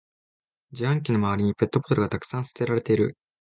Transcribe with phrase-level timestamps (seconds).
[0.71, 3.19] 自販機の周りにペットボトルがたくさん捨てられてる